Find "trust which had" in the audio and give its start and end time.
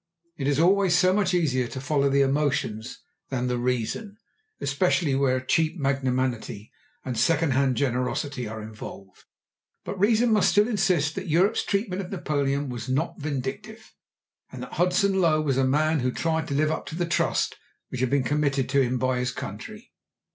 17.05-18.09